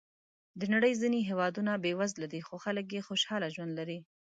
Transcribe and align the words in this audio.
د 0.59 0.61
نړۍ 0.73 0.93
ځینې 1.01 1.19
هېوادونه 1.29 1.71
بېوزله 1.83 2.27
دي، 2.33 2.39
خو 2.47 2.55
خلک 2.63 2.85
یې 2.95 3.01
خوشحاله 3.07 3.47
ژوند 3.55 3.73
لري. 3.79 3.99